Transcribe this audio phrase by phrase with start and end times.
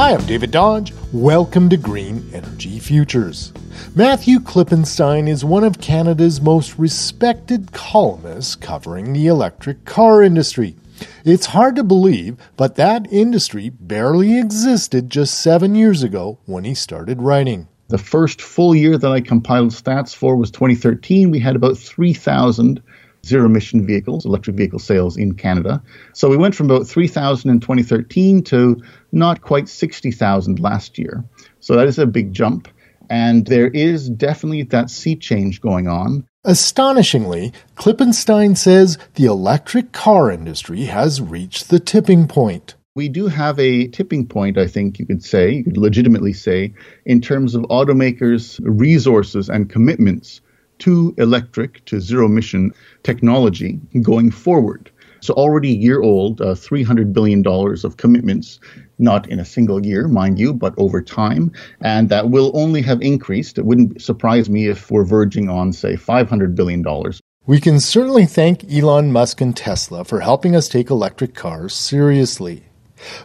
[0.00, 0.94] Hi, I'm David Dodge.
[1.12, 3.52] Welcome to Green Energy Futures.
[3.94, 10.74] Matthew Klippenstein is one of Canada's most respected columnists covering the electric car industry.
[11.26, 16.74] It's hard to believe, but that industry barely existed just seven years ago when he
[16.74, 17.68] started writing.
[17.88, 21.30] The first full year that I compiled stats for was 2013.
[21.30, 22.82] We had about 3,000
[23.24, 25.82] zero emission vehicles, electric vehicle sales in Canada.
[26.12, 28.82] So we went from about 3,000 in 2013 to
[29.12, 31.24] not quite 60,000 last year.
[31.60, 32.68] So that is a big jump.
[33.08, 36.26] And there is definitely that sea change going on.
[36.44, 42.76] Astonishingly, Klippenstein says the electric car industry has reached the tipping point.
[42.94, 46.72] We do have a tipping point, I think you could say, you could legitimately say,
[47.04, 50.40] in terms of automakers' resources and commitments
[50.80, 54.90] to electric, to zero emission technology going forward.
[55.22, 58.58] So, already year old, uh, $300 billion of commitments,
[58.98, 61.52] not in a single year, mind you, but over time.
[61.82, 63.58] And that will only have increased.
[63.58, 66.84] It wouldn't surprise me if we're verging on, say, $500 billion.
[67.46, 72.64] We can certainly thank Elon Musk and Tesla for helping us take electric cars seriously.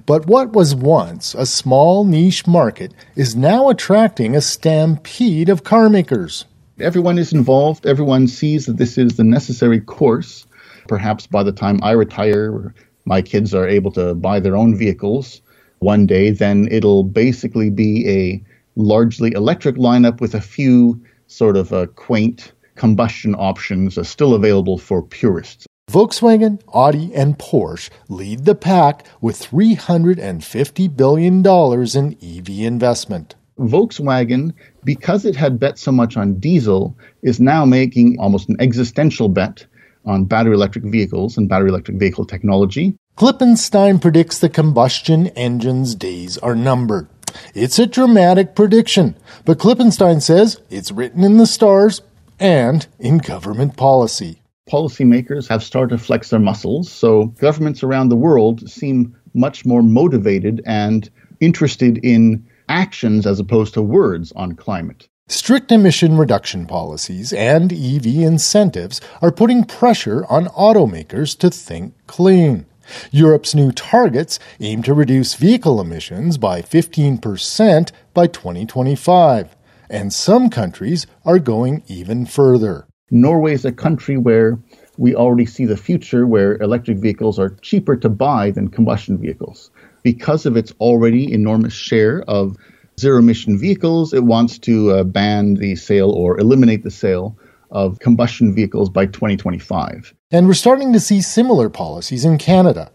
[0.05, 5.89] But what was once a small niche market is now attracting a stampede of car
[5.89, 6.45] makers.
[6.79, 7.85] Everyone is involved.
[7.85, 10.45] Everyone sees that this is the necessary course.
[10.89, 12.73] Perhaps by the time I retire,
[13.05, 15.41] my kids are able to buy their own vehicles
[15.79, 18.43] one day, then it'll basically be a
[18.75, 24.77] largely electric lineup with a few sort of uh, quaint combustion options uh, still available
[24.77, 25.65] for purists.
[25.89, 33.35] Volkswagen, Audi, and Porsche lead the pack with $350 billion in EV investment.
[33.59, 34.53] Volkswagen,
[34.83, 39.65] because it had bet so much on diesel, is now making almost an existential bet
[40.05, 42.95] on battery electric vehicles and battery electric vehicle technology.
[43.17, 47.07] Klippenstein predicts the combustion engine's days are numbered.
[47.53, 52.01] It's a dramatic prediction, but Klippenstein says it's written in the stars
[52.39, 54.41] and in government policy.
[54.69, 59.83] Policymakers have started to flex their muscles, so governments around the world seem much more
[59.83, 61.09] motivated and
[61.39, 65.07] interested in actions as opposed to words on climate.
[65.27, 72.67] Strict emission reduction policies and EV incentives are putting pressure on automakers to think clean.
[73.09, 79.55] Europe's new targets aim to reduce vehicle emissions by 15% by 2025,
[79.89, 82.85] and some countries are going even further.
[83.09, 84.59] Norway is a country where
[84.97, 89.71] we already see the future where electric vehicles are cheaper to buy than combustion vehicles
[90.05, 92.55] because of its already enormous share of
[92.99, 97.35] zero emission vehicles, it wants to uh, ban the sale or eliminate the sale
[97.71, 100.13] of combustion vehicles by 2025.
[100.31, 102.91] And we're starting to see similar policies in Canada.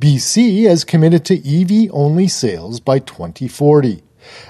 [0.00, 4.04] BC has committed to EV only sales by 2040.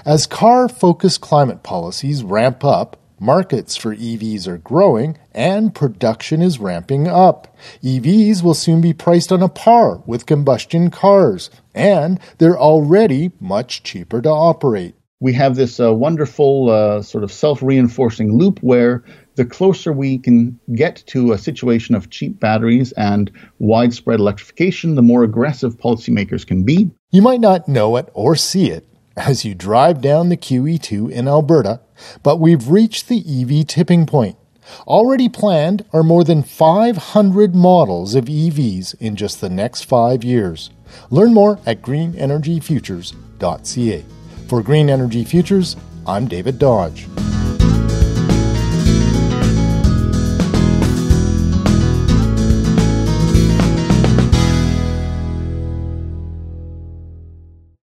[0.05, 6.59] As car focused climate policies ramp up, Markets for EVs are growing and production is
[6.59, 7.55] ramping up.
[7.83, 13.83] EVs will soon be priced on a par with combustion cars, and they're already much
[13.83, 14.95] cheaper to operate.
[15.19, 19.03] We have this uh, wonderful uh, sort of self reinforcing loop where
[19.35, 25.01] the closer we can get to a situation of cheap batteries and widespread electrification, the
[25.01, 26.91] more aggressive policymakers can be.
[27.11, 28.85] You might not know it or see it
[29.15, 31.81] as you drive down the QE2 in Alberta,
[32.23, 34.37] but we've reached the EV tipping point.
[34.87, 40.71] Already planned are more than 500 models of EVs in just the next five years.
[41.09, 44.05] Learn more at greenenergyfutures.ca.
[44.47, 45.75] For Green Energy Futures,
[46.05, 47.07] I'm David Dodge.